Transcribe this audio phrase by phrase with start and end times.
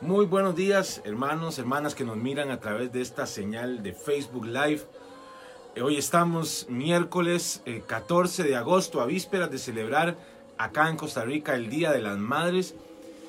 [0.00, 4.46] Muy buenos días, hermanos, hermanas que nos miran a través de esta señal de Facebook
[4.46, 4.82] Live.
[5.74, 10.16] Eh, Hoy estamos miércoles eh, 14 de agosto, a vísperas de celebrar
[10.56, 12.76] acá en Costa Rica el Día de las Madres.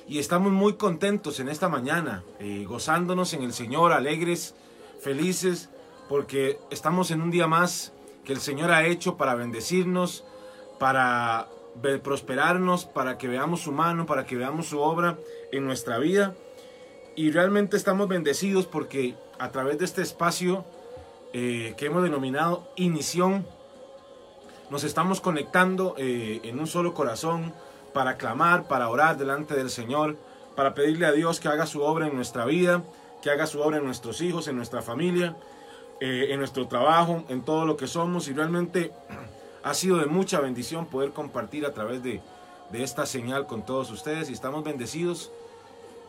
[0.07, 4.53] Y estamos muy contentos en esta mañana, eh, gozándonos en el Señor, alegres,
[5.01, 5.69] felices,
[6.07, 7.93] porque estamos en un día más
[8.23, 10.23] que el Señor ha hecho para bendecirnos,
[10.77, 11.47] para
[12.03, 15.17] prosperarnos, para que veamos su mano, para que veamos su obra
[15.51, 16.35] en nuestra vida.
[17.15, 20.65] Y realmente estamos bendecidos porque a través de este espacio
[21.33, 23.45] eh, que hemos denominado Inición,
[24.69, 27.53] nos estamos conectando eh, en un solo corazón
[27.93, 30.15] para clamar, para orar delante del Señor,
[30.55, 32.83] para pedirle a Dios que haga su obra en nuestra vida,
[33.21, 35.35] que haga su obra en nuestros hijos, en nuestra familia,
[35.99, 38.27] eh, en nuestro trabajo, en todo lo que somos.
[38.27, 38.91] Y realmente
[39.63, 42.21] ha sido de mucha bendición poder compartir a través de,
[42.71, 45.31] de esta señal con todos ustedes y estamos bendecidos.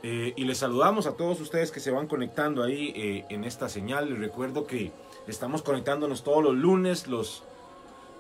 [0.03, 3.69] Eh, y les saludamos a todos ustedes que se van conectando ahí eh, en esta
[3.69, 4.09] señal.
[4.09, 4.93] Les recuerdo que
[5.27, 7.43] estamos conectándonos todos los lunes, los,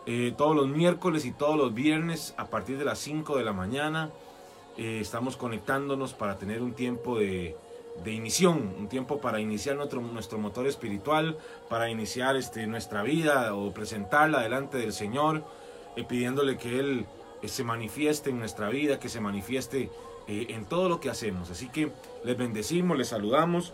[0.06, 3.53] eh, todos los miércoles y todos los viernes a partir de las 5 de la
[3.53, 4.11] mañana.
[4.77, 7.55] Estamos conectándonos para tener un tiempo de,
[8.03, 11.37] de inición, un tiempo para iniciar nuestro, nuestro motor espiritual,
[11.69, 15.44] para iniciar este, nuestra vida o presentarla delante del Señor,
[16.09, 17.05] pidiéndole que Él
[17.44, 19.91] se manifieste en nuestra vida, que se manifieste
[20.29, 21.51] eh, en todo lo que hacemos.
[21.51, 21.91] Así que
[22.25, 23.73] les bendecimos, les saludamos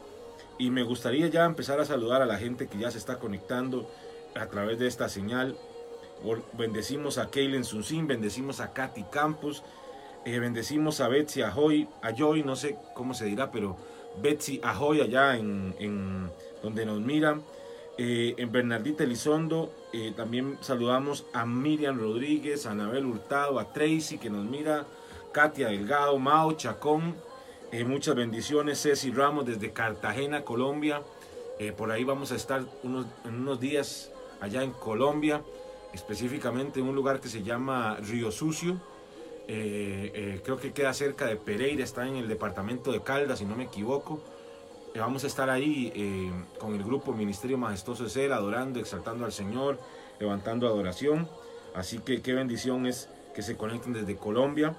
[0.58, 3.88] y me gustaría ya empezar a saludar a la gente que ya se está conectando
[4.34, 5.56] a través de esta señal.
[6.54, 9.62] Bendecimos a Keilen Sunsin, bendecimos a Katy Campos,
[10.24, 13.76] eh, bendecimos a Betsy Ajoy, Ajoy, no sé cómo se dirá, pero
[14.22, 16.30] Betsy Ajoy allá en, en
[16.62, 17.38] donde nos mira.
[17.98, 19.72] Eh, en Bernardita Elizondo
[20.16, 24.86] también saludamos a Miriam Rodríguez, a Anabel Hurtado, a Tracy que nos mira,
[25.32, 27.16] Katia Delgado, Mao Chacón,
[27.72, 31.02] eh, muchas bendiciones, Ceci Ramos desde Cartagena, Colombia.
[31.58, 35.42] Eh, por ahí vamos a estar unos, unos días allá en Colombia,
[35.92, 38.80] específicamente en un lugar que se llama Río Sucio.
[39.48, 43.56] Eh, creo que queda cerca de Pereira, está en el departamento de Caldas, si no
[43.56, 44.22] me equivoco.
[44.94, 49.78] Vamos a estar ahí con el grupo Ministerio Majestuoso de Ser, adorando, exaltando al Señor,
[50.18, 51.28] levantando adoración.
[51.74, 54.74] Así que qué bendición es que se conecten desde Colombia.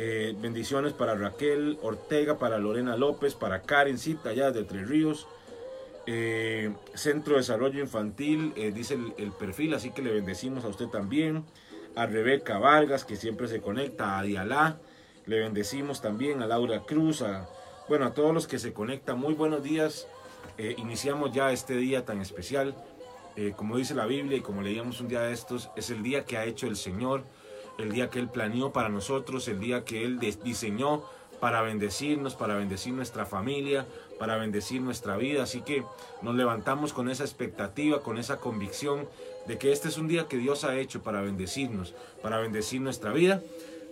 [0.00, 5.26] Eh, bendiciones para Raquel Ortega, para Lorena López, para Karen Cita, allá de Tres Ríos.
[6.06, 10.86] Eh, Centro de Desarrollo Infantil, eh, dice el, perfil, así que le bendecimos a usted
[10.86, 11.44] también.
[11.96, 14.78] A Rebeca Vargas, que siempre se conecta, a Dialá,
[15.26, 17.48] le bendecimos también, a Laura Cruz, a,
[17.88, 19.18] bueno, a todos los que se conectan.
[19.18, 20.06] Muy buenos días.
[20.76, 22.76] Iniciamos ya este día tan especial.
[23.56, 26.36] Como dice la Biblia y como leíamos un día de estos, es el día que
[26.36, 27.24] ha hecho el Señor,
[27.78, 31.04] el día que Él planeó para nosotros, el día que Él diseñó
[31.40, 33.86] para bendecirnos, para bendecir nuestra familia,
[34.18, 35.44] para bendecir nuestra vida.
[35.44, 35.84] Así que
[36.22, 39.08] nos levantamos con esa expectativa, con esa convicción
[39.46, 43.12] de que este es un día que Dios ha hecho para bendecirnos, para bendecir nuestra
[43.12, 43.40] vida.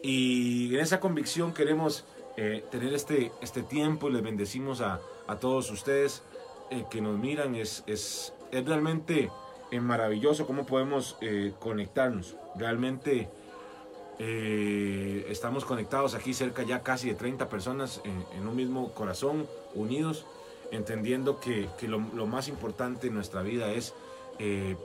[0.02, 2.04] Y en esa convicción queremos
[2.36, 6.22] eh, tener este, este tiempo y les bendecimos a, a todos ustedes
[6.70, 7.54] eh, que nos miran.
[7.54, 9.30] Es, es, es realmente
[9.70, 11.16] eh, maravilloso cómo podemos
[11.60, 12.36] conectarnos.
[12.56, 13.28] Realmente
[14.18, 20.24] eh, estamos conectados aquí cerca ya casi de 30 personas en, un mismo corazón, unidos,
[20.70, 23.94] entendiendo que, que lo, más importante en nuestra vida es
[24.38, 24.76] eh,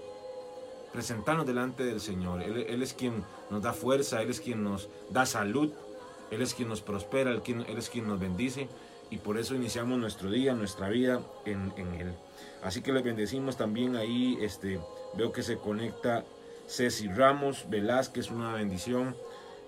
[0.92, 2.42] presentarnos delante del Señor.
[2.42, 5.72] Él, es quien nos da fuerza, Él es quien nos da salud,
[6.30, 8.68] Él es quien nos prospera, Él es quien nos bendice
[9.10, 12.14] y por eso iniciamos nuestro día, nuestra vida en, en Él.
[12.64, 14.80] Así que les bendecimos también ahí, este,
[15.16, 16.24] veo que se conecta
[16.72, 19.16] Ceci Ramos Velázquez, una bendición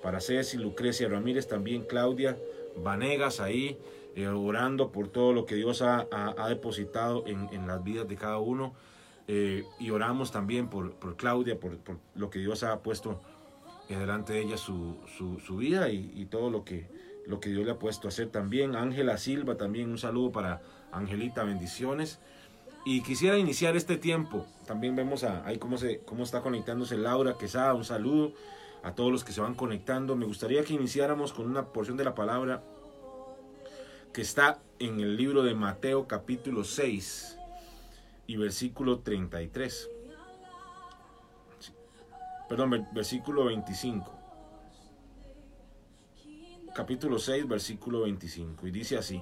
[0.02, 2.38] para Ceci, Lucrecia Ramírez, también Claudia
[2.78, 3.78] Vanegas ahí,
[4.16, 8.16] eh, orando por todo lo que Dios ha, ha- depositado en, en las vidas de
[8.16, 8.74] cada uno.
[9.28, 13.22] Eh, y oramos también por, por Claudia, por, por lo que Dios ha puesto
[13.90, 16.88] delante de ella su, su, su vida y, y todo lo que,
[17.28, 18.76] lo que Dios le ha puesto a hacer también.
[18.76, 20.62] Ángela Silva también, un saludo para
[20.92, 22.20] Angelita, bendiciones.
[22.86, 24.46] Y quisiera iniciar este tiempo.
[24.66, 27.74] También vemos a, ahí cómo, se, cómo está conectándose Laura Quesada.
[27.74, 28.34] Un saludo
[28.84, 30.16] a todos los que se van conectando.
[30.16, 32.62] Me gustaría que iniciáramos con una porción de la palabra
[34.12, 37.38] que está en el libro de Mateo capítulo 6
[38.28, 39.90] y versículo 33.
[41.60, 41.72] Sí.
[42.50, 44.12] Perdón, ver- versículo 25.
[46.76, 48.68] Capítulo 6, versículo 25.
[48.68, 49.22] Y dice así.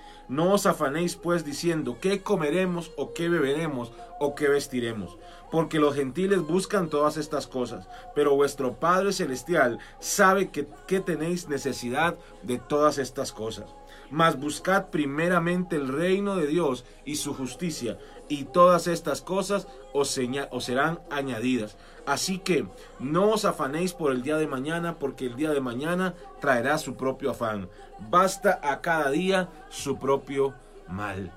[0.31, 5.17] No os afanéis pues diciendo, ¿qué comeremos o qué beberemos o qué vestiremos?
[5.51, 11.49] Porque los gentiles buscan todas estas cosas, pero vuestro Padre Celestial sabe que, que tenéis
[11.49, 13.65] necesidad de todas estas cosas.
[14.09, 17.97] Mas buscad primeramente el reino de Dios y su justicia,
[18.31, 20.17] y todas estas cosas os,
[20.51, 21.75] os, serán añadidas.
[22.05, 22.65] Así que
[22.99, 26.95] no os afanéis por el día de mañana, porque el día de mañana traerá su
[26.95, 27.69] propio afán.
[28.09, 30.53] Basta a cada día su propio
[30.87, 31.31] mal.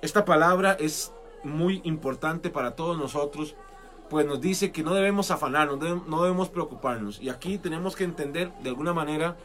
[0.00, 1.12] Esta palabra es
[1.44, 3.56] muy importante para todos nosotros,
[4.08, 7.20] pues nos dice que no debemos afanarnos, no debemos preocuparnos.
[7.20, 9.36] Y aquí tenemos que entender de alguna manera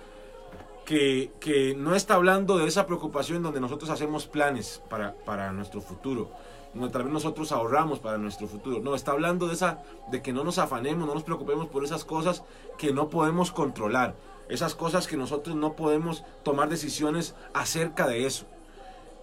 [0.88, 6.32] que, no está hablando de esa preocupación donde nosotros hacemos planes para, para nuestro futuro,
[6.74, 8.80] donde tal vez nosotros ahorramos para nuestro futuro.
[8.80, 12.06] No, está hablando de, esa, de que no nos afanemos, no nos preocupemos por esas
[12.06, 12.44] cosas
[12.78, 14.16] que no podemos controlar,
[14.48, 18.46] esas cosas que nosotros no podemos tomar decisiones acerca de eso.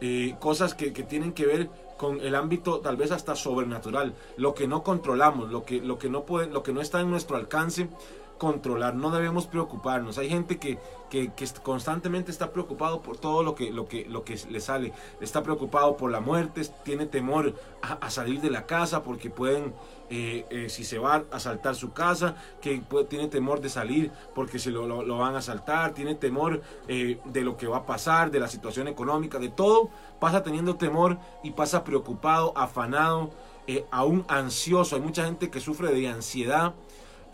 [0.00, 4.54] Eh, cosas que, que, tienen que ver con el ámbito tal vez hasta sobrenatural, lo
[4.54, 7.36] que no controlamos, lo que, lo que, no, puede, lo que no está en nuestro
[7.36, 7.88] alcance,
[8.38, 10.18] controlar, no debemos preocuparnos.
[10.18, 10.78] Hay gente que,
[11.10, 11.30] que,
[11.62, 14.92] constantemente está preocupado por todo lo que, lo, que, lo que le sale.
[15.20, 19.72] Está preocupado por la muerte, tiene temor a, salir de la casa porque pueden,
[20.10, 24.58] eh, eh, si se va a asaltar su casa, que tiene temor de salir porque
[24.58, 28.30] se lo, lo, van a asaltar, tiene temor eh, de lo que va a pasar,
[28.30, 29.90] de la situación económica, de todo.
[30.18, 33.30] Pasa teniendo temor y pasa preocupado, afanado,
[33.90, 34.96] aún ansioso.
[34.96, 36.74] Hay mucha gente que sufre de ansiedad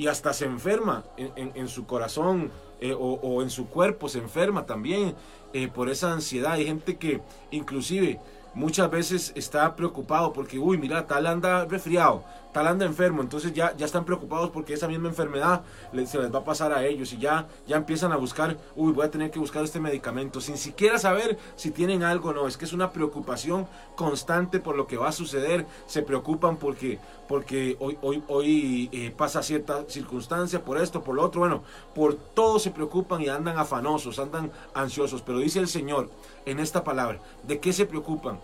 [0.00, 2.50] y hasta se enferma en, su corazón
[2.81, 5.14] eh, o, en su cuerpo, se enferma también
[5.52, 6.52] eh, por esa ansiedad.
[6.52, 7.20] Hay gente que
[7.50, 8.19] inclusive
[8.55, 13.76] muchas veces está preocupado porque, uy, mira, tal anda resfriado, tal anda enfermo, entonces ya,
[13.76, 15.62] ya están preocupados porque esa misma enfermedad
[16.06, 19.06] se les va a pasar a ellos y ya, ya empiezan a buscar, uy, voy
[19.06, 22.47] a tener que buscar este medicamento sin siquiera saber si tienen algo o no.
[22.47, 26.99] Es que es una preocupación constante por lo que va a suceder, se preocupan porque,
[27.29, 31.62] porque hoy, hoy, hoy eh, pasa cierta circunstancia, por esto, por lo otro, bueno,
[31.94, 36.11] por todo se preocupan y andan afanosos, andan ansiosos, pero dice el Señor
[36.47, 38.41] en esta palabra, ¿de qué se preocupan?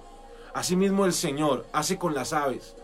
[0.55, 2.75] Asimismo el Señor hace con las aves.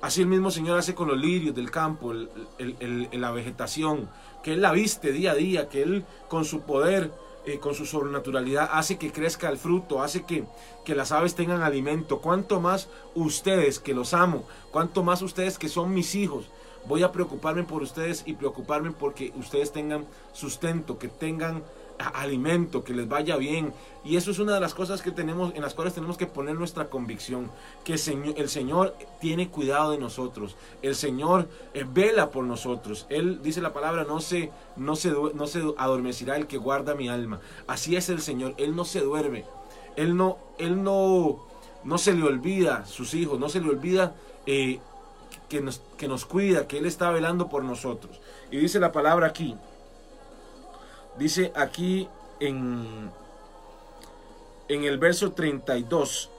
[0.00, 4.08] Así el mismo Señor hace con los lirios del campo, la vegetación,
[4.42, 7.12] que Él la viste día a día, que Él con su poder,
[7.44, 10.44] eh, con su sobrenaturalidad, hace que crezca el fruto, hace que,
[10.84, 12.20] que las aves tengan alimento.
[12.20, 16.46] Cuanto más ustedes, que los amo, cuanto más ustedes que son mis hijos,
[16.86, 21.62] voy a preocuparme por ustedes y preocuparme porque ustedes tengan sustento, que tengan
[22.08, 23.72] alimento, que les vaya bien.
[24.04, 26.54] Y eso es una de las cosas que tenemos, en las cuales tenemos que poner
[26.54, 27.50] nuestra convicción,
[27.84, 33.06] que el Señor tiene cuidado de nosotros, el Señor eh, vela por nosotros.
[33.10, 37.08] Él dice la palabra, no se, no, se, no se adormecirá el que guarda mi
[37.08, 37.40] alma.
[37.66, 39.44] Así es el Señor, Él no se duerme,
[39.96, 41.44] Él no, Él no,
[41.84, 44.14] no se le olvida sus hijos, no se le olvida
[44.46, 44.80] eh,
[45.50, 48.18] que, nos, que nos cuida, que Él está velando por nosotros.
[48.50, 49.56] Y dice la palabra aquí,
[51.20, 52.08] Dice aquí
[52.40, 53.10] en,
[54.68, 56.30] en el verso 32,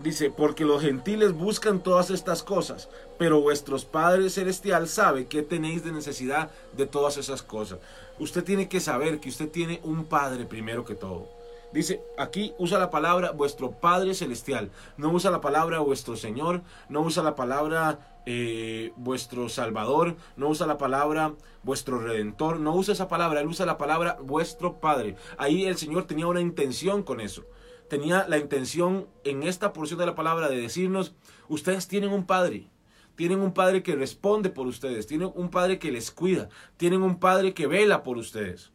[0.00, 2.88] dice, porque los gentiles buscan todas estas cosas,
[3.18, 7.78] pero vuestros padres celestial sabe que tenéis de necesidad de todas esas cosas.
[8.18, 11.28] Usted tiene que saber que usted tiene un padre primero que todo.
[11.72, 17.02] Dice, aquí usa la palabra vuestro Padre Celestial, no usa la palabra vuestro Señor, no
[17.02, 23.08] usa la palabra eh, vuestro Salvador, no usa la palabra vuestro Redentor, no usa esa
[23.08, 25.16] palabra, él usa la palabra vuestro Padre.
[25.38, 27.44] Ahí el Señor tenía una intención con eso.
[27.88, 31.14] Tenía la intención en esta porción de la palabra de decirnos,
[31.48, 32.68] ustedes tienen un Padre,
[33.16, 37.18] tienen un Padre que responde por ustedes, tienen un Padre que les cuida, tienen un
[37.18, 38.70] Padre que vela por ustedes.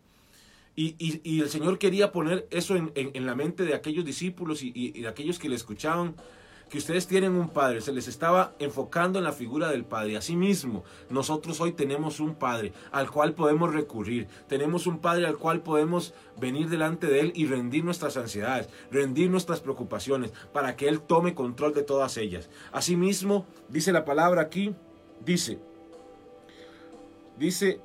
[0.77, 5.39] Y, el Señor quería poner eso en, la mente de aquellos discípulos y, de aquellos
[5.39, 6.15] que le escuchaban,
[6.69, 10.17] que ustedes tienen un Padre, se les estaba enfocando en la figura del Padre.
[10.17, 15.61] Asimismo, nosotros hoy tenemos un Padre al cual podemos recurrir, tenemos un Padre al cual
[15.61, 21.01] podemos venir delante de Él y rendir nuestras ansiedades, rendir nuestras preocupaciones, para que Él
[21.01, 22.49] tome control de todas ellas.
[22.71, 24.73] Asimismo, dice la palabra aquí,
[25.23, 25.59] dice,
[27.37, 27.79] dice,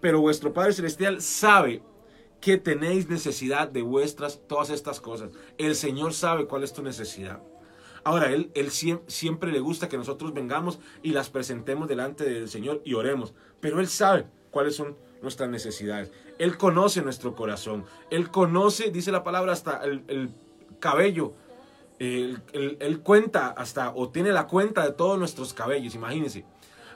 [0.00, 1.82] pero vuestro Padre Celestial sabe
[2.40, 5.30] que tenéis necesidad de vuestras, todas estas cosas.
[5.58, 7.40] El Señor sabe cuál es tu necesidad.
[8.04, 12.82] Ahora, Él, él siempre le gusta que nosotros vengamos y las presentemos delante del Señor
[12.84, 13.34] y oremos.
[13.60, 16.10] Pero Él sabe cuáles son nuestras necesidades.
[16.38, 17.84] Él conoce nuestro corazón.
[18.10, 20.30] Él conoce, dice la palabra, hasta el,
[20.80, 21.34] cabello.
[22.00, 26.44] Él, cuenta hasta, o tiene la cuenta de todos nuestros cabellos, imagínense.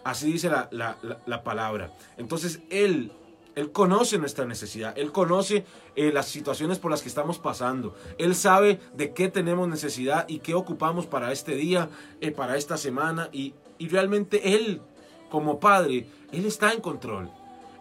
[0.03, 1.93] Así dice la, la palabra.
[2.17, 3.13] Entonces Él
[3.57, 5.65] él conoce nuestra necesidad, Él conoce
[5.97, 10.41] eh, las situaciones por las que estamos pasando, Él sabe de qué tenemos necesidad y
[10.41, 11.89] qué ocupamos para este día,
[12.21, 14.83] eh, para esta semana y, realmente Él,
[15.31, 17.31] como Padre, Él está en control.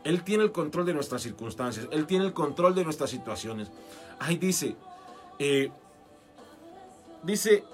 [0.06, 3.70] Él tiene el control de nuestras circunstancias, Él tiene el control de nuestras situaciones.
[4.20, 4.78] Ahí dice,
[5.40, 5.72] eh,
[7.22, 7.66] dice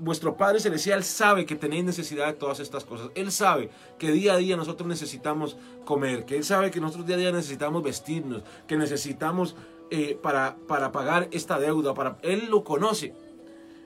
[0.00, 3.10] vuestro Padre Celestial sabe que tenéis necesidad de todas estas cosas.
[3.14, 7.16] Él sabe que día a día nosotros necesitamos comer, que Él sabe que nosotros día
[7.16, 9.56] a día necesitamos vestirnos, que necesitamos
[9.90, 11.94] eh, para, para pagar esta deuda.
[11.94, 13.14] Para, Él lo conoce.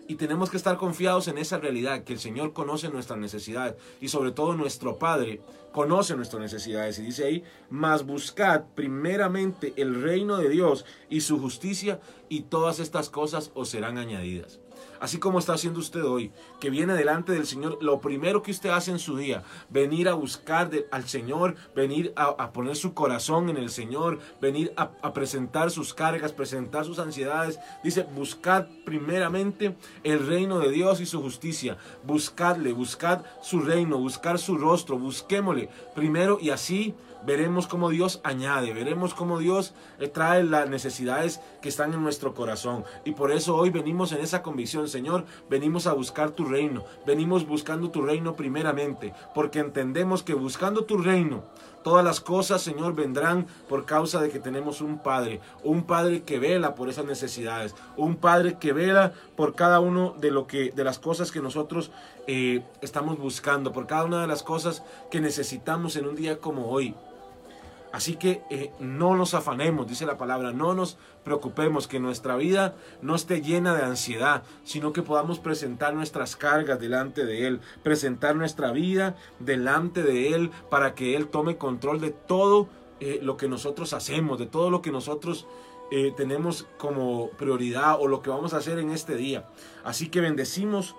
[0.07, 4.09] Y tenemos que estar confiados en esa realidad, que el Señor conoce nuestras necesidades y
[4.09, 5.41] sobre todo nuestro Padre
[5.73, 6.99] conoce nuestras necesidades.
[6.99, 12.81] Y dice ahí, mas buscad primeramente el reino de Dios y su justicia y todas
[12.81, 14.61] estas cosas os serán añadidas
[15.01, 18.71] así como está haciendo usted hoy, que viene delante del Señor, lo primero que usted
[18.71, 23.57] hace en su día, venir a buscar al Señor, venir a, poner su corazón en
[23.57, 27.59] el Señor, venir a, presentar sus cargas, presentar sus ansiedades.
[27.83, 31.77] Dice, buscad primeramente el reino de Dios y su justicia.
[32.05, 36.95] Buscadle, buscad su reino, buscar su rostro, busquémosle primero y así
[37.27, 42.35] veremos cómo Dios añade, veremos cómo Dios eh, trae las necesidades que están en nuestro
[42.35, 42.85] corazón.
[43.05, 47.47] Y por eso hoy venimos en esa convicción, Señor, venimos a buscar tu reino, venimos
[47.47, 51.45] buscando tu reino primeramente, porque entendemos que buscando tu reino,
[51.85, 56.41] todas las cosas, Señor, vendrán por causa de que tenemos un Padre, un Padre que
[56.41, 60.83] vela por esas necesidades, un Padre que vela por cada uno de lo que, de
[60.83, 61.93] las cosas que nosotros
[62.27, 66.69] eh, estamos buscando, por cada una de las cosas que necesitamos en un día como
[66.71, 66.95] hoy.
[67.95, 72.75] Así que eh, no nos afanemos, dice la palabra, no nos preocupemos, que nuestra vida
[73.03, 78.35] no esté llena de ansiedad, sino que podamos presentar nuestras cargas delante de Él, presentar
[78.35, 82.67] nuestra vida delante de Él para que Él tome control de todo
[82.99, 85.47] eh, lo que nosotros hacemos, de todo lo que nosotros
[85.93, 89.47] eh, tenemos como prioridad o lo que vamos a hacer en este día.
[89.85, 90.97] Así que bendecimos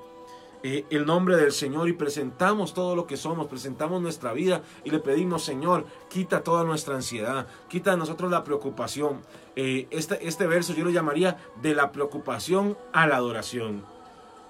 [0.68, 4.90] eh, el nombre del Señor y presentamos todo lo que somos, presentamos nuestra vida y
[4.90, 9.22] le pedimos, Señor, quita toda nuestra ansiedad, quita de nosotros la preocupación.
[9.56, 13.86] Eh, este, este verso yo lo llamaría de la preocupación a la adoración.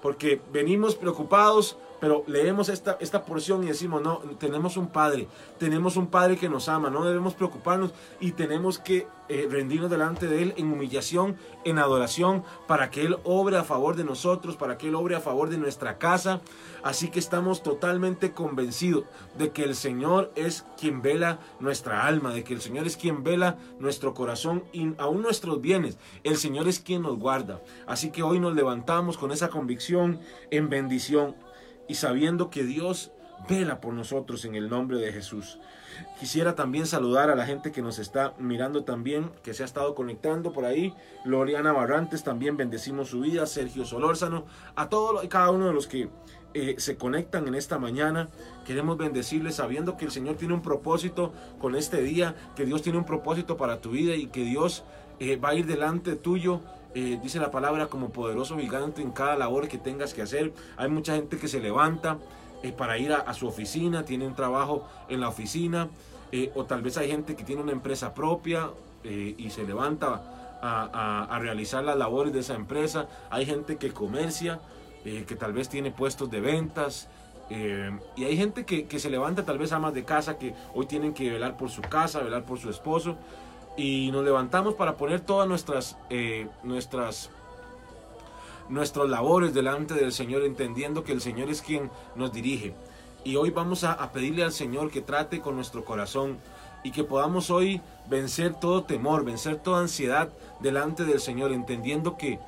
[0.00, 5.96] Porque venimos preocupados pero leemos esta, esta porción y decimos, no, tenemos un Padre, tenemos
[5.96, 10.42] un Padre que nos ama, no debemos preocuparnos y tenemos que eh, rendirnos delante de
[10.42, 14.88] Él en humillación, en adoración, para que Él obre a favor de nosotros, para que
[14.88, 16.40] Él obre a favor de nuestra casa.
[16.84, 19.04] Así que estamos totalmente convencidos
[19.36, 23.24] de que el Señor es quien vela nuestra alma, de que el Señor es quien
[23.24, 25.98] vela nuestro corazón y aún nuestros bienes.
[26.22, 27.60] El Señor es quien nos guarda.
[27.86, 30.20] Así que hoy nos levantamos con esa convicción
[30.52, 31.34] en bendición
[31.88, 33.12] y sabiendo que Dios
[33.48, 35.58] vela por nosotros en el nombre de Jesús.
[36.18, 39.94] Quisiera también saludar a la gente que nos está mirando también, que se ha estado
[39.94, 40.94] conectando por ahí.
[41.24, 43.46] Loriana Barrantes, también bendecimos su vida.
[43.46, 46.08] Sergio Solórzano, a todos y cada uno de los que
[46.54, 48.28] eh, se conectan en esta mañana.
[48.66, 52.98] Queremos bendecirles sabiendo que el Señor tiene un propósito con este día, que Dios tiene
[52.98, 54.84] un propósito para tu vida y que Dios
[55.18, 56.60] eh, va a ir delante tuyo
[56.98, 60.54] eh, dice la palabra, como poderoso gigante en cada labor que tengas que hacer.
[60.78, 62.16] Hay mucha gente que se levanta
[62.62, 65.90] eh, para ir a, su oficina, tiene un trabajo en la oficina,
[66.32, 68.70] eh, o tal vez hay gente que tiene una empresa propia
[69.04, 73.06] y se levanta a, realizar las labores de esa empresa.
[73.28, 74.58] Hay gente que comercia,
[75.04, 77.08] que tal vez tiene puestos de ventas.
[78.16, 81.12] y hay gente que, que se levanta tal vez amas de casa que hoy tienen
[81.12, 83.16] que velar por su casa, velar por su esposo
[83.76, 87.30] y nos levantamos para poner todas nuestras, eh, nuestras,
[89.08, 92.74] labores delante del Señor, entendiendo que el Señor es quien nos dirige.
[93.24, 96.38] Y hoy vamos a, pedirle al Señor que trate con nuestro corazón
[96.84, 100.28] y que podamos hoy vencer todo temor, vencer toda ansiedad
[100.60, 102.38] delante del Señor, entendiendo que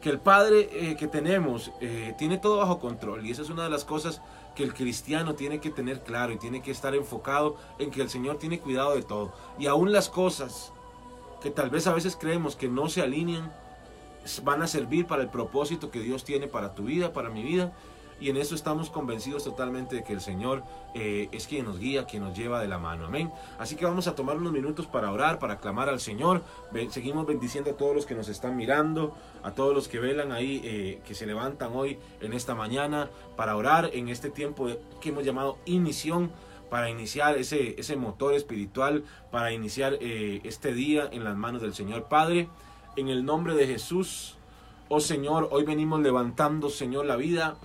[0.00, 3.64] que el Padre eh, que tenemos eh, tiene todo bajo control y esa es una
[3.64, 4.20] de las cosas
[4.60, 8.10] que el cristiano tiene que tener claro y tiene que estar enfocado en que el
[8.10, 9.32] Señor tiene cuidado de todo.
[9.58, 10.70] Y aún las cosas
[11.40, 13.50] que tal vez a veces creemos que no se alinean,
[14.44, 17.72] van a servir para el propósito que Dios tiene para tu vida, para mi vida.
[18.20, 20.62] Y en eso estamos convencidos totalmente de que el Señor
[20.94, 23.06] eh, es quien nos guía, quien nos lleva de la mano.
[23.06, 23.32] Amén.
[23.58, 26.42] Así que vamos a tomar unos minutos para orar, para clamar al Señor.
[26.90, 30.60] seguimos bendiciendo a todos los que nos están mirando, a todos los que velan ahí,
[30.64, 34.68] eh, que se levantan hoy en esta mañana para orar en este tiempo
[35.00, 36.30] que hemos llamado inición
[36.70, 41.74] para iniciar ese, ese motor espiritual, para iniciar eh, este día en las manos del
[41.74, 42.48] Señor Padre.
[42.96, 44.36] En el nombre de Jesús,
[44.88, 47.56] oh Señor, hoy venimos levantando, Señor, la vida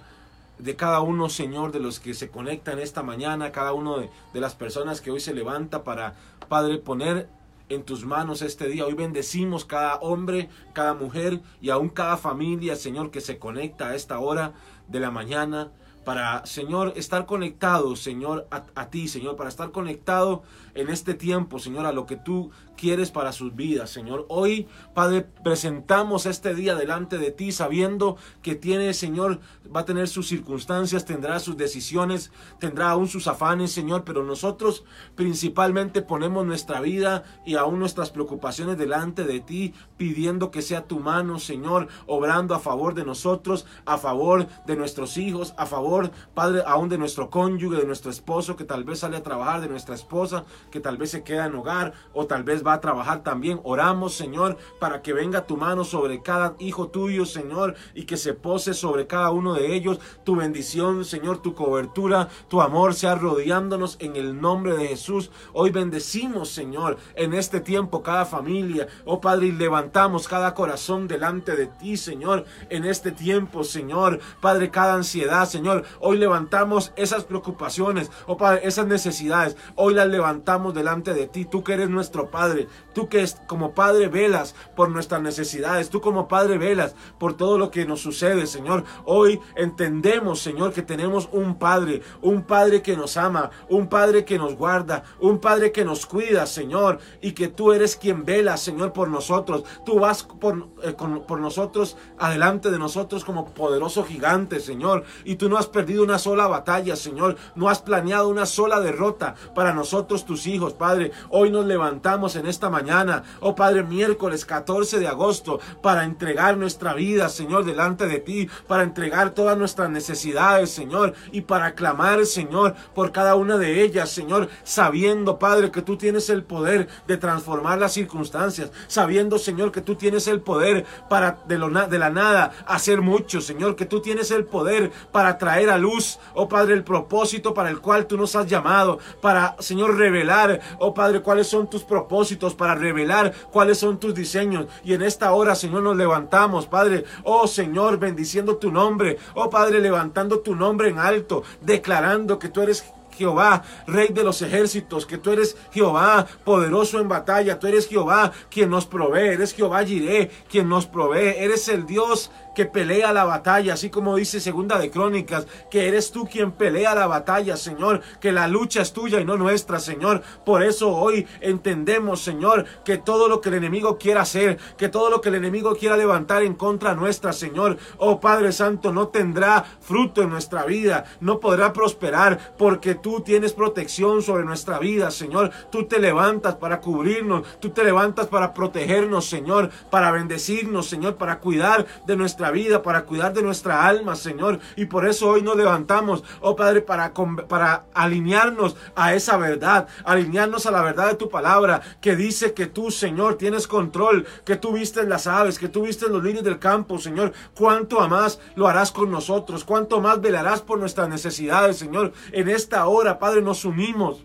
[0.57, 4.39] de cada uno, Señor, de los que se conectan esta mañana, cada uno de, de,
[4.39, 6.15] las personas que hoy se levanta para,
[6.47, 7.27] Padre, poner
[7.69, 8.85] en tus manos este día.
[8.85, 13.95] Hoy bendecimos cada hombre, cada mujer y aún cada familia, Señor, que se conecta a
[13.95, 14.53] esta hora
[14.87, 15.71] de la mañana
[16.05, 20.43] para, Señor, estar conectado, Señor, a, ti, Señor, para estar conectado
[20.75, 24.25] en este tiempo, Señor, a lo que tú quieres para sus vidas, Señor.
[24.29, 29.39] Hoy, Padre, presentamos este día delante de ti sabiendo que tiene, Señor,
[29.73, 34.83] va a tener sus circunstancias, tendrá sus decisiones, tendrá aún sus afanes, Señor, pero nosotros
[35.15, 40.99] principalmente ponemos nuestra vida y aún nuestras preocupaciones delante de ti, pidiendo que sea tu
[40.99, 45.94] mano, Señor, obrando a favor de nosotros, a favor de nuestros hijos, a favor,
[46.33, 49.69] Padre, aún de nuestro cónyuge, de nuestro esposo que tal vez sale a trabajar, de
[49.69, 53.23] nuestra esposa que tal vez se queda en hogar o tal vez va a trabajar
[53.23, 53.59] también.
[53.63, 58.33] Oramos, Señor, para que venga tu mano sobre cada hijo tuyo, Señor, y que se
[58.33, 59.99] pose sobre cada uno de ellos.
[60.23, 65.31] Tu bendición, Señor, tu cobertura, tu amor sea rodeándonos en el nombre de Jesús.
[65.53, 68.87] Hoy bendecimos, Señor, en este tiempo cada familia.
[69.05, 74.19] Oh Padre, y levantamos cada corazón delante de ti, Señor, en este tiempo, Señor.
[74.41, 75.84] Padre, cada ansiedad, Señor.
[75.99, 79.55] Hoy levantamos esas preocupaciones, oh Padre, esas necesidades.
[79.75, 81.45] Hoy las levantamos delante de ti.
[81.45, 86.27] Tú que eres nuestro Padre tú que como Padre velas por nuestras necesidades, tú como
[86.27, 88.85] Padre velas por todo lo que nos sucede, Señor.
[89.03, 94.37] Hoy entendemos, Señor, que tenemos un Padre, un Padre que nos ama, un Padre que
[94.37, 98.93] nos guarda, un Padre que nos cuida, Señor, y que tú eres quien vela, Señor,
[98.93, 99.65] por nosotros.
[99.85, 100.93] Tú vas por, eh,
[101.27, 106.19] por nosotros, adelante de nosotros como poderoso gigante, Señor, y tú no has perdido una
[106.19, 111.11] sola batalla, Señor, no has planeado una sola derrota para nosotros, tus hijos, Padre.
[111.29, 116.93] Hoy nos levantamos en esta mañana, oh Padre, miércoles 14 de agosto, para entregar nuestra
[116.93, 122.73] vida, Señor, delante de ti, para entregar todas nuestras necesidades, Señor, y para clamar, Señor,
[122.93, 127.79] por cada una de ellas, Señor, sabiendo, Padre, que tú tienes el poder de transformar
[127.79, 131.57] las circunstancias, sabiendo, Señor, que tú tienes el poder para de,
[131.99, 136.47] la nada hacer mucho, Señor, que tú tienes el poder para traer a luz, oh
[136.47, 141.21] Padre, el propósito para el cual tú nos has llamado, para, Señor, revelar, oh Padre,
[141.21, 144.67] cuáles son tus propósitos para revelar cuáles son tus diseños.
[144.83, 147.05] Y en esta hora, Señor, nos levantamos, Padre.
[147.23, 149.17] Oh Señor, bendiciendo tu nombre.
[149.33, 152.85] Oh Padre, levantando tu nombre en alto, declarando que tú eres
[153.17, 158.31] Jehová, Rey de los ejércitos, que tú eres Jehová, poderoso en batalla, tú eres Jehová
[158.49, 163.25] quien nos provee, eres Jehová Jireh, quien nos provee, eres el Dios que pelea la
[163.25, 168.01] batalla, así como dice Segunda de Crónicas, que eres tú quien pelea la batalla, Señor,
[168.19, 170.23] que la lucha es tuya y no nuestra, Señor.
[170.45, 175.09] Por eso hoy entendemos, Señor, que todo lo que el enemigo quiera hacer, que todo
[175.09, 179.63] lo que el enemigo quiera levantar en contra nuestra, Señor, oh Padre Santo, no tendrá
[179.81, 185.51] fruto en nuestra vida, no podrá prosperar, porque tú tienes protección sobre nuestra vida, Señor.
[185.69, 191.39] Tú te levantas para cubrirnos, tú te levantas para protegernos, Señor, para bendecirnos, Señor, para
[191.39, 194.59] cuidar de nuestra vida, para cuidar de nuestra alma, Señor.
[194.75, 200.65] Y por eso hoy nos levantamos, oh Padre, para, para alinearnos a esa verdad, alinearnos
[200.65, 204.73] a la verdad de tu palabra, que dice que tú, Señor, tienes control, que tú
[204.73, 207.33] viste las aves, que tú viste los líneas del campo, Señor.
[207.55, 212.13] Cuánto más lo harás con nosotros, cuánto más velarás por nuestras necesidades, Señor.
[212.31, 214.23] En esta hora, Padre, nos unimos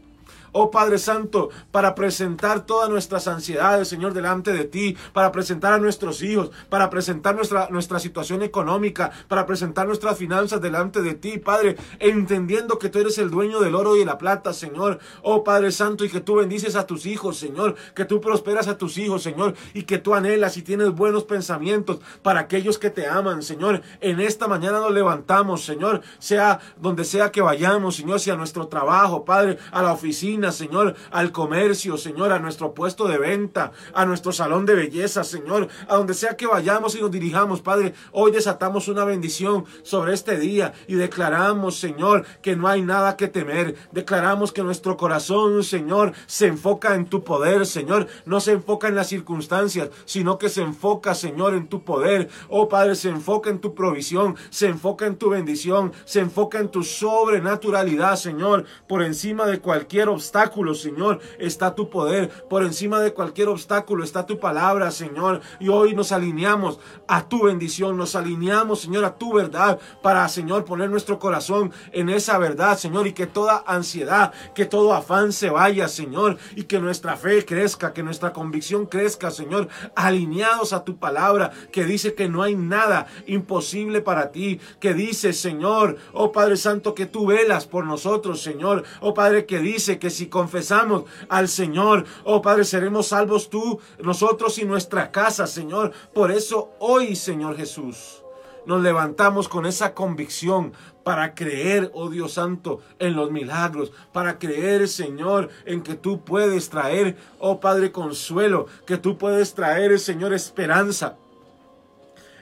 [0.52, 5.78] oh Padre Santo, para presentar todas nuestras ansiedades, Señor, delante de ti, para presentar a
[5.78, 11.38] nuestros hijos, para presentar nuestra, nuestra situación económica, para presentar nuestras finanzas delante de ti,
[11.38, 15.44] Padre, entendiendo que tú eres el dueño del oro y de la plata, Señor, oh
[15.44, 18.98] Padre Santo, y que tú bendices a tus hijos, Señor, que tú prosperas a tus
[18.98, 23.42] hijos, Señor, y que tú anhelas y tienes buenos pensamientos para aquellos que te aman,
[23.42, 23.82] Señor.
[24.00, 29.24] En esta mañana nos levantamos, Señor, sea donde sea que vayamos, Señor, sea nuestro trabajo,
[29.24, 34.32] Padre, a la oficina, Señor, al comercio, Señor, a nuestro puesto de venta, a nuestro
[34.32, 37.92] salón de belleza, Señor, a donde sea que vayamos y nos dirijamos, Padre.
[38.12, 43.28] Hoy desatamos una bendición sobre este día y declaramos, Señor, que no hay nada que
[43.28, 43.76] temer.
[43.92, 48.06] Declaramos que nuestro corazón, Señor, se enfoca en tu poder, Señor.
[48.24, 52.28] No se enfoca en las circunstancias, sino que se enfoca, Señor, en tu poder.
[52.48, 56.70] Oh Padre, se enfoca en tu provisión, se enfoca en tu bendición, se enfoca en
[56.70, 58.64] tu sobrenaturalidad, Señor.
[58.88, 60.29] Por encima de cualquier obstáculo,
[60.74, 62.28] Señor, está tu poder.
[62.48, 65.40] Por encima de cualquier obstáculo está tu palabra, Señor.
[65.58, 70.64] Y hoy nos alineamos a tu bendición, nos alineamos, Señor, a tu verdad para, Señor,
[70.64, 75.50] poner nuestro corazón en esa verdad, Señor, y que toda ansiedad, que todo afán se
[75.50, 80.98] vaya, Señor, y que nuestra fe crezca, que nuestra convicción crezca, Señor, alineados a tu
[80.98, 86.56] palabra, que dice que no hay nada imposible para ti, que dice, Señor, oh Padre
[86.56, 91.48] Santo, que tú velas por nosotros, Señor, oh Padre, que dice que si confesamos al
[91.48, 95.92] Señor, oh Padre, seremos salvos tú, nosotros y nuestra casa, Señor.
[96.14, 98.22] Por eso hoy, Señor Jesús,
[98.66, 104.88] nos levantamos con esa convicción para creer, oh Dios Santo, en los milagros, para creer,
[104.88, 111.16] Señor, en que tú puedes traer, oh Padre, consuelo, que tú puedes traer, Señor, esperanza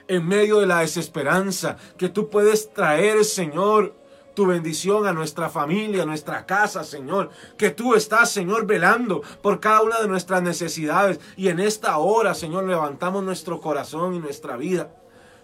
[0.09, 3.93] en medio de la desesperanza, que tú puedes traer, Señor,
[4.39, 7.29] tu bendición a nuestra familia, a nuestra casa, Señor.
[7.57, 11.19] Que tú estás, Señor, velando por cada una de nuestras necesidades.
[11.35, 14.95] Y en esta hora, Señor, levantamos nuestro corazón y nuestra vida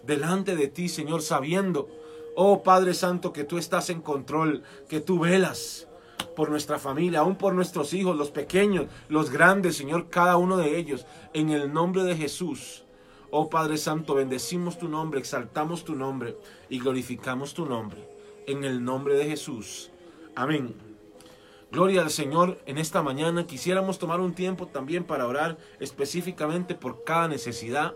[0.03, 1.89] delante de ti, Señor, sabiendo,
[2.37, 5.89] oh Padre Santo, que tú estás en control, que tú velas
[6.33, 10.77] por nuestra familia, aún por nuestros hijos, los pequeños, los grandes, Señor, cada uno de
[10.77, 12.85] ellos, en el nombre de Jesús.
[13.29, 16.37] Oh Padre Santo, bendecimos tu nombre, exaltamos tu nombre
[16.69, 18.14] y glorificamos tu nombre.
[18.47, 19.89] En el nombre de Jesús.
[20.35, 20.75] Amén.
[21.71, 22.59] Gloria al Señor.
[22.67, 27.95] En esta mañana quisiéramos tomar un tiempo también para orar específicamente por cada necesidad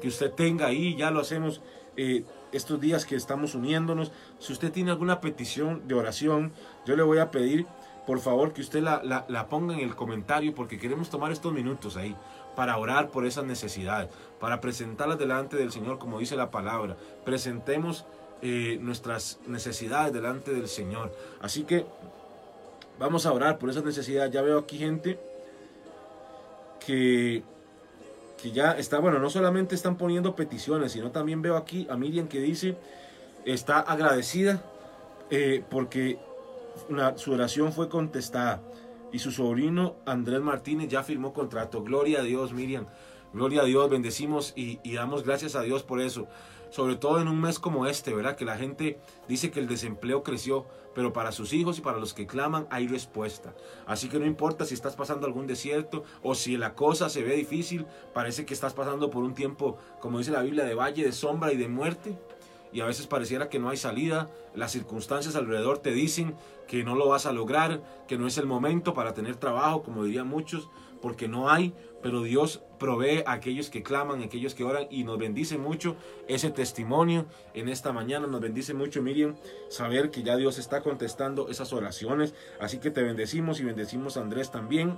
[0.00, 0.96] que usted tenga ahí.
[0.96, 1.62] Ya lo hacemos
[1.96, 4.12] eh, estos días que estamos uniéndonos.
[4.38, 6.52] Si usted tiene alguna petición de oración,
[6.84, 7.66] yo le voy a pedir
[8.06, 11.96] por favor que usted la, la, ponga en el comentario porque queremos tomar estos minutos
[11.96, 12.14] ahí
[12.54, 16.96] para orar por esas necesidades, para presentarlas delante del Señor como dice la palabra.
[17.24, 18.04] Presentemos
[18.42, 21.12] eh, nuestras necesidades delante del Señor.
[21.40, 21.86] Así que
[22.98, 24.32] vamos a orar por esas necesidades.
[24.32, 25.18] Ya veo aquí gente
[26.84, 27.42] que,
[28.40, 32.28] que ya está, bueno, no solamente están poniendo peticiones, sino también veo aquí a Miriam
[32.28, 32.76] que dice,
[33.44, 34.62] está agradecida
[35.30, 36.18] eh, porque
[37.16, 38.60] su oración fue contestada
[39.12, 41.82] y su sobrino Andrés Martínez ya firmó contrato.
[41.82, 42.86] Gloria a Dios, Miriam.
[43.32, 46.26] Gloria a Dios, bendecimos y, y, damos gracias a Dios por eso.
[46.70, 48.36] Sobre todo en un mes como este, ¿verdad?
[48.36, 48.98] Que la gente
[49.28, 52.88] dice que el desempleo creció, pero para sus hijos y para los que claman hay
[52.88, 53.54] respuesta.
[53.86, 57.34] Así que no importa si estás pasando algún desierto o si la cosa se ve
[57.34, 61.12] difícil, parece que estás pasando por un tiempo, como dice la Biblia, de valle de
[61.12, 62.18] sombra y de muerte
[62.72, 66.34] y a veces pareciera que no hay salida, las circunstancias alrededor te dicen
[66.68, 70.04] que no lo vas a lograr, que no es el momento para tener trabajo, como
[70.04, 70.68] dirían muchos,
[71.00, 75.04] porque no hay, pero Dios provee a aquellos que claman, a aquellos que oran y
[75.04, 75.96] nos bendice mucho
[76.28, 79.36] ese testimonio en esta mañana, nos bendice mucho Miriam,
[79.68, 84.22] saber que ya Dios está contestando esas oraciones, así que te bendecimos y bendecimos a
[84.22, 84.96] Andrés también.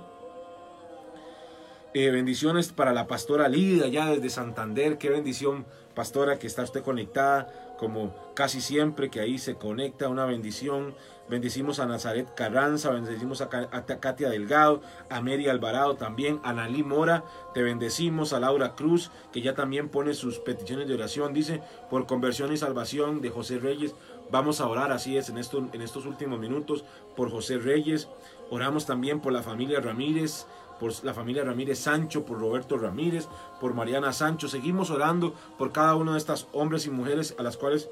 [1.95, 4.99] Eh, bendiciones para la pastora Lida, ya desde Santander.
[4.99, 10.25] Qué bendición, pastora, que está usted conectada como casi siempre, que ahí se conecta, una
[10.25, 10.93] bendición.
[11.29, 17.23] Bendecimos a Nazaret Carranza, bendecimos a, Katia Delgado, a Mary Alvarado también, a Nalí Mora,
[17.53, 21.61] te bendecimos, a Laura Cruz, que ya también pone sus peticiones de oración, dice,
[21.91, 23.93] por conversión y salvación de José Reyes.
[24.31, 26.83] Vamos a orar, así es, en, en estos últimos minutos,
[27.15, 28.07] por José Reyes.
[28.49, 30.47] Oramos también por la familia Ramírez,
[30.79, 33.27] por la familia Ramírez Sancho, por Roberto Ramírez,
[33.61, 34.47] por Mariana Sancho.
[34.47, 37.87] Seguimos orando por cada uno de estas hombres y mujeres a las cuales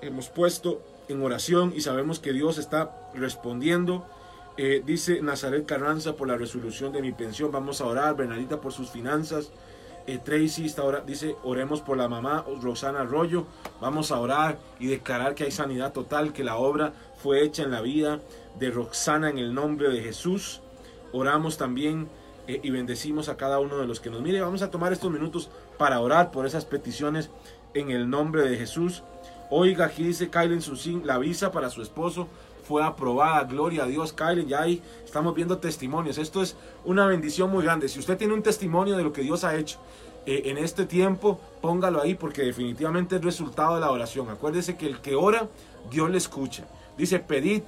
[0.00, 4.06] hemos puesto en oración y sabemos que Dios está respondiendo.
[4.58, 7.52] Eh, dice Nazaret Carranza por la resolución de mi pensión.
[7.52, 8.16] Vamos a orar.
[8.16, 9.50] Bernadita por sus finanzas.
[10.06, 13.46] Eh, Tracy está ahora, dice, oremos por la mamá Rosana Arroyo.
[13.80, 17.72] Vamos a orar y declarar que hay sanidad total, que la obra fue hecha en
[17.72, 18.20] la vida
[18.58, 20.60] de Roxana en el nombre de Jesús.
[21.12, 22.08] Oramos también
[22.46, 24.40] eh, y bendecimos a cada uno de los que nos mire.
[24.40, 27.30] Vamos a tomar estos minutos para orar por esas peticiones
[27.74, 29.02] en el nombre de Jesús.
[29.50, 32.28] Oiga, aquí dice Kylen Susin, la visa para su esposo
[32.66, 33.44] fue aprobada.
[33.44, 34.48] Gloria a Dios, Kylen.
[34.48, 36.18] Ya ahí estamos viendo testimonios.
[36.18, 37.88] Esto es una bendición muy grande.
[37.88, 39.78] Si usted tiene un testimonio de lo que Dios ha hecho
[40.26, 44.28] eh, en este tiempo, póngalo ahí porque definitivamente es resultado de la oración.
[44.30, 45.48] Acuérdese que el que ora,
[45.90, 46.64] Dios le escucha.
[46.98, 47.62] Dice, pedid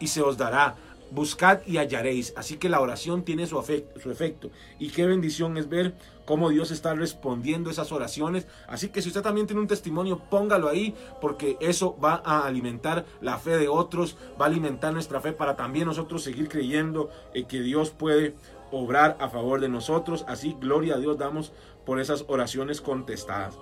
[0.00, 0.74] y se os dará
[1.14, 2.34] buscad y hallaréis.
[2.36, 4.50] Así que la oración tiene su, efecto.
[4.78, 5.94] Y qué bendición es ver
[6.26, 8.46] cómo Dios está respondiendo esas oraciones.
[8.66, 13.04] Así que si usted también tiene un testimonio, póngalo ahí, porque eso va a alimentar
[13.20, 17.46] la fe de otros, va a alimentar nuestra fe para también nosotros seguir creyendo en
[17.46, 18.34] que Dios puede
[18.70, 20.24] obrar a favor de nosotros.
[20.28, 21.52] Así, gloria a Dios damos
[21.86, 23.58] por esas oraciones contestadas.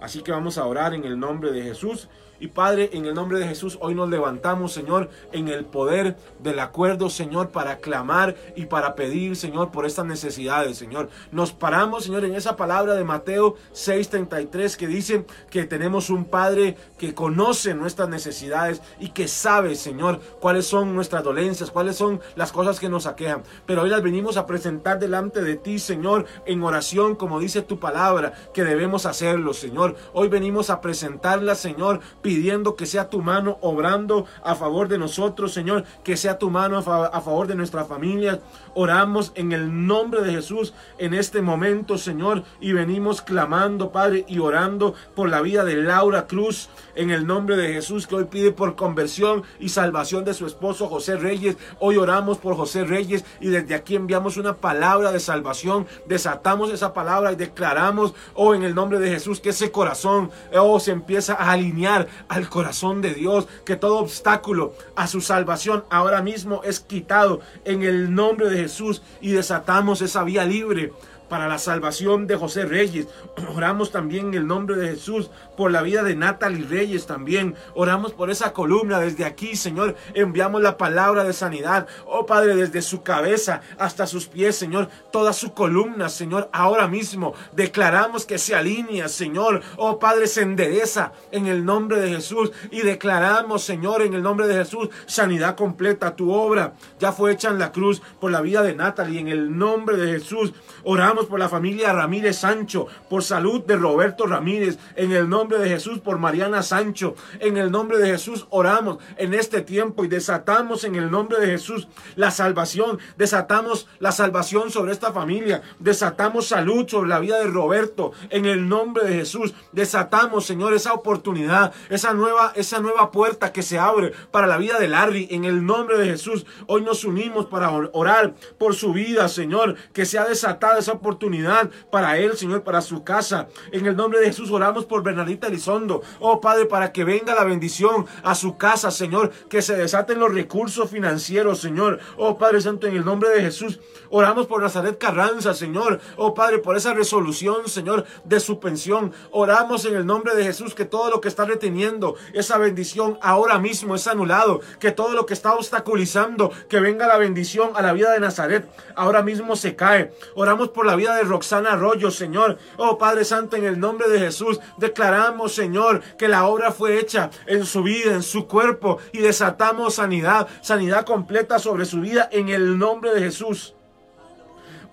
[0.00, 2.08] Así que vamos a orar en el nombre de Jesús.
[2.38, 6.58] Y Padre, en el nombre de Jesús, hoy nos levantamos, Señor, en el poder del
[6.60, 11.08] acuerdo, Señor, para clamar y para pedir, Señor, por estas necesidades, Señor.
[11.32, 16.76] Nos paramos, Señor, en esa palabra de Mateo 6:33 que dice que tenemos un Padre
[16.98, 22.52] que conoce nuestras necesidades y que sabe, Señor, cuáles son nuestras dolencias, cuáles son las
[22.52, 23.44] cosas que nos aquejan.
[23.64, 27.78] Pero hoy las venimos a presentar delante de ti, Señor, en oración, como dice tu
[27.78, 29.85] palabra, que debemos hacerlo, Señor.
[30.12, 35.52] Hoy venimos a presentarlas, Señor, pidiendo que sea tu mano obrando a favor de nosotros,
[35.52, 38.40] Señor, que sea tu mano a, favor de nuestra familia.
[38.74, 44.38] Oramos en el nombre de Jesús en este momento, Señor, y venimos clamando, Padre, y
[44.38, 48.52] orando por la vida de Laura Cruz, en el nombre de Jesús, que hoy pide
[48.52, 51.56] por conversión y salvación de su esposo José Reyes.
[51.80, 56.92] Hoy oramos por José Reyes y desde aquí enviamos una palabra de salvación, desatamos esa
[56.92, 61.34] palabra y declaramos, oh, en el nombre de Jesús, que ese corazón, oh, se empieza
[61.34, 66.80] a alinear al corazón de Dios, que todo obstáculo a su salvación ahora mismo es
[66.80, 67.40] quitado.
[67.66, 70.94] En el nombre de Jesús y desatamos esa vía libre
[71.28, 73.08] para la salvación de José Reyes.
[73.54, 77.54] Oramos también en el nombre de Jesús por la vida de Natalie Reyes también.
[77.74, 79.96] Oramos por esa columna desde aquí, Señor.
[80.14, 81.86] Enviamos la palabra de sanidad.
[82.06, 84.88] Oh Padre, desde su cabeza hasta sus pies, Señor.
[85.10, 86.48] Toda su columna, Señor.
[86.52, 89.62] Ahora mismo declaramos que se alinea, Señor.
[89.76, 92.52] Oh Padre, se endereza en el nombre de Jesús.
[92.70, 96.14] Y declaramos, Señor, en el nombre de Jesús, sanidad completa.
[96.14, 99.20] Tu obra ya fue hecha en la cruz por la vida de Natalie.
[99.20, 100.52] En el nombre de Jesús,
[100.84, 105.70] oramos por la familia Ramírez Sancho, por salud de Roberto Ramírez, en el nombre de
[105.70, 110.84] Jesús, por Mariana Sancho, en el nombre de Jesús oramos en este tiempo y desatamos
[110.84, 116.86] en el nombre de Jesús la salvación, desatamos la salvación sobre esta familia, desatamos salud
[116.86, 122.12] sobre la vida de Roberto, en el nombre de Jesús, desatamos, Señor, esa oportunidad, esa
[122.12, 125.98] nueva, esa nueva puerta que se abre para la vida de Larry, en el nombre
[125.98, 126.44] de Jesús.
[126.66, 131.70] Hoy nos unimos para orar por su vida, Señor, que sea desatada esa oportunidad oportunidad
[131.90, 133.46] para él, Señor, para su casa.
[133.70, 136.02] En el nombre de Jesús oramos por Bernadita Elizondo.
[136.18, 140.34] Oh Padre, para que venga la bendición a su casa, Señor, que se desaten los
[140.34, 142.00] recursos financieros, Señor.
[142.16, 143.78] Oh Padre Santo, en el nombre de Jesús,
[144.10, 146.00] oramos por Nazaret Carranza, Señor.
[146.16, 149.12] Oh Padre, por esa resolución, Señor, de su pensión.
[149.30, 153.60] Oramos en el nombre de Jesús que todo lo que está reteniendo esa bendición ahora
[153.60, 154.60] mismo es anulado.
[154.80, 158.68] Que todo lo que está obstaculizando que venga la bendición a la vida de Nazaret
[158.96, 160.12] ahora mismo se cae.
[160.34, 162.58] Oramos por la vida de Roxana Arroyo, Señor.
[162.76, 167.30] Oh Padre Santo, en el nombre de Jesús, declaramos, Señor, que la obra fue hecha
[167.46, 172.48] en su vida, en su cuerpo, y desatamos sanidad, sanidad completa sobre su vida en
[172.48, 173.75] el nombre de Jesús.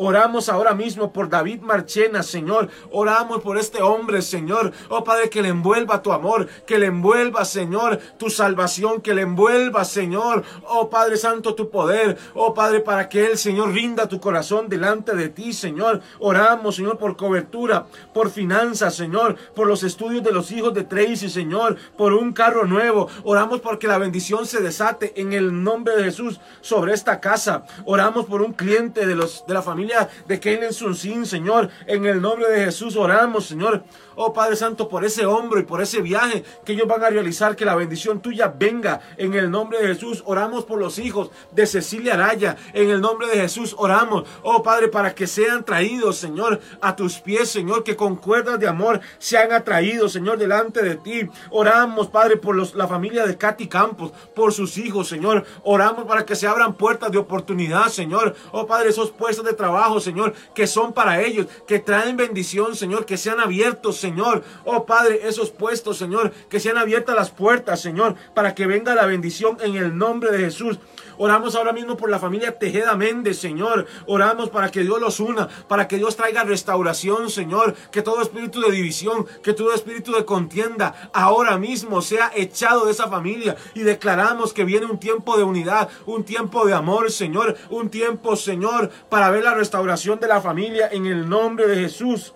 [0.05, 2.67] Oramos ahora mismo por David Marchena, Señor.
[2.91, 4.73] Oramos por este hombre, Señor.
[4.89, 9.21] Oh Padre, que le envuelva tu amor, que le envuelva, Señor, tu salvación, que le
[9.21, 10.43] envuelva, Señor.
[10.67, 12.17] Oh Padre Santo, tu poder.
[12.33, 16.01] Oh Padre, para que él, Señor, rinda tu corazón delante de ti, Señor.
[16.19, 21.29] Oramos, Señor, por cobertura, por finanzas, Señor, por los estudios de los hijos de Tracy,
[21.29, 23.07] Señor, por un carro nuevo.
[23.23, 27.63] Oramos porque la bendición se desate en el nombre de Jesús sobre esta casa.
[27.85, 29.92] Oramos por un cliente de los de la familia
[30.27, 31.69] de Kellen Sunsin, Señor.
[31.87, 33.83] En el nombre de Jesús oramos, Señor.
[34.15, 37.55] Oh Padre Santo, por ese hombro y por ese viaje que ellos van a realizar,
[37.55, 39.01] que la bendición tuya venga.
[39.17, 42.57] En el nombre de Jesús oramos por los hijos de Cecilia Araya.
[42.73, 47.19] En el nombre de Jesús oramos, oh Padre, para que sean traídos, Señor, a tus
[47.19, 51.29] pies, Señor, que con cuerdas de amor sean atraídos, Señor, delante de ti.
[51.49, 55.45] Oramos, Padre, por los, la familia de Katy Campos, por sus hijos, Señor.
[55.63, 58.35] Oramos para que se abran puertas de oportunidad, Señor.
[58.51, 63.05] Oh Padre, esos puestos de trabajo Señor, que son para ellos, que traen bendición, Señor,
[63.05, 64.43] que sean abiertos, Señor.
[64.65, 69.05] Oh Padre, esos puestos, Señor, que sean abiertas las puertas, Señor, para que venga la
[69.05, 70.77] bendición en el nombre de Jesús.
[71.17, 73.85] Oramos ahora mismo por la familia Tejeda Méndez, Señor.
[74.07, 77.75] Oramos para que Dios los una, para que Dios traiga restauración, Señor.
[77.91, 82.91] Que todo espíritu de división, que todo espíritu de contienda ahora mismo sea echado de
[82.91, 83.55] esa familia.
[83.73, 87.55] Y declaramos que viene un tiempo de unidad, un tiempo de amor, Señor.
[87.69, 92.33] Un tiempo, Señor, para ver la restauración de la familia en el nombre de Jesús.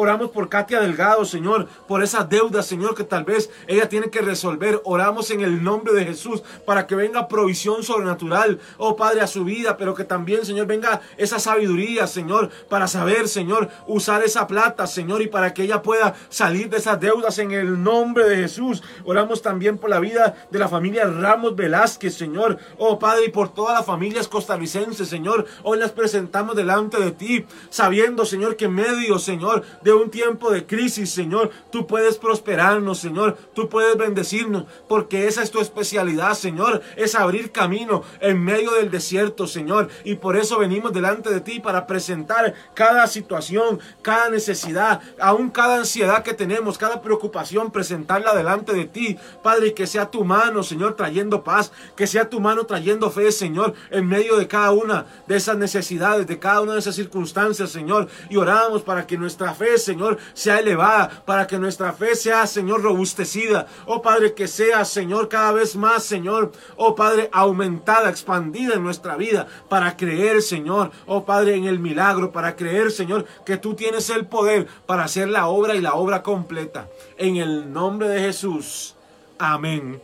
[0.00, 4.20] Oramos por Katia Delgado, Señor, por esas deudas, Señor, que tal vez ella tiene que
[4.20, 4.80] resolver.
[4.84, 9.42] Oramos en el nombre de Jesús para que venga provisión sobrenatural, oh Padre, a su
[9.42, 14.86] vida, pero que también, Señor, venga esa sabiduría, Señor, para saber, Señor, usar esa plata,
[14.86, 18.84] Señor, y para que ella pueda salir de esas deudas en el nombre de Jesús.
[19.04, 23.52] Oramos también por la vida de la familia Ramos Velázquez, Señor, oh Padre, y por
[23.52, 25.44] todas las familias costarricenses, Señor.
[25.64, 31.10] Hoy las presentamos delante de ti, sabiendo, Señor, que medio, Señor, un tiempo de crisis,
[31.10, 37.14] Señor, tú puedes prosperarnos, Señor, tú puedes bendecirnos, porque esa es tu especialidad, Señor, es
[37.14, 41.86] abrir camino en medio del desierto, Señor, y por eso venimos delante de ti para
[41.86, 48.84] presentar cada situación, cada necesidad, aún cada ansiedad que tenemos, cada preocupación, presentarla delante de
[48.84, 53.10] ti, Padre, y que sea tu mano, Señor, trayendo paz, que sea tu mano trayendo
[53.10, 56.96] fe, Señor, en medio de cada una de esas necesidades, de cada una de esas
[56.96, 62.14] circunstancias, Señor, y oramos para que nuestra fe, Señor, sea elevada, para que nuestra fe
[62.14, 68.10] sea, Señor, robustecida, oh Padre, que sea, Señor, cada vez más, Señor, oh Padre, aumentada,
[68.10, 73.24] expandida en nuestra vida, para creer, Señor, oh Padre, en el milagro, para creer, Señor,
[73.44, 76.88] que tú tienes el poder para hacer la obra y la obra completa.
[77.16, 78.94] En el nombre de Jesús.
[79.38, 80.00] Amén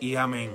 [0.00, 0.52] y amén.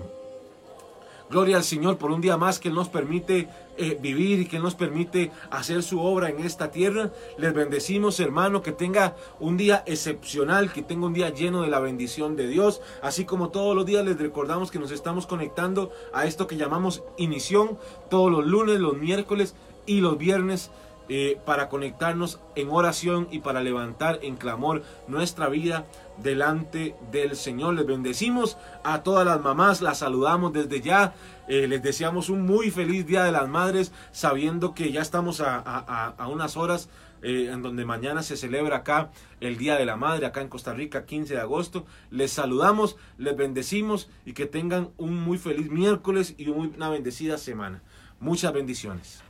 [1.29, 4.75] Gloria al Señor por un día más que nos permite eh, vivir y que nos
[4.75, 7.11] permite hacer su obra en esta tierra.
[7.37, 11.79] Les bendecimos, hermano, que tenga un día excepcional, que tenga un día lleno de la
[11.79, 12.81] bendición de Dios.
[13.01, 17.03] Así como todos los días les recordamos que nos estamos conectando a esto que llamamos
[17.17, 17.77] inición
[18.09, 19.55] todos los lunes, los miércoles
[19.85, 20.71] y los viernes.
[21.15, 25.85] Eh, para conectarnos en oración y para levantar en clamor nuestra vida
[26.17, 27.75] delante del Señor.
[27.75, 31.13] Les bendecimos a todas las mamás, las saludamos desde ya.
[31.47, 36.15] Eh, les deseamos un muy feliz Día de las Madres, sabiendo que ya estamos a,
[36.31, 36.89] unas horas
[37.21, 40.73] eh, en donde mañana se celebra acá el Día de la Madre, acá en Costa
[40.73, 41.85] Rica, 15 de agosto.
[42.09, 47.83] Les saludamos, les bendecimos y que tengan un muy feliz miércoles y una bendecida semana.
[48.19, 49.22] Muchas bendiciones.